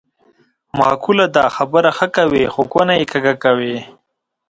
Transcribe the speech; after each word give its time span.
معقوله 0.79 1.25
ده: 1.35 1.43
خبره 1.57 1.89
ښه 1.97 2.07
کوې 2.15 2.43
خو 2.53 2.61
کونه 2.73 2.93
یې 2.99 3.05
کږه 3.11 3.33
کوې. 3.43 3.77